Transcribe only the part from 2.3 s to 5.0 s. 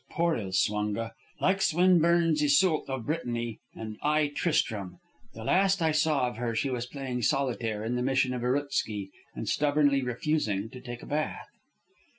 Iseult of Brittany, and I Tristram!